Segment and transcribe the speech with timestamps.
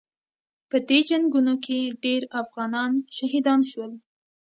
[0.69, 3.91] په دې جنګونو کې ډېر افغانان شهیدان شول.